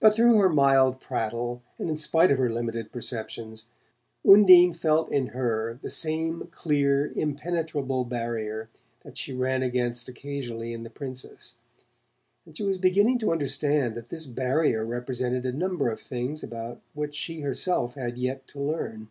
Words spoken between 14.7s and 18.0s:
represented a number of things about which she herself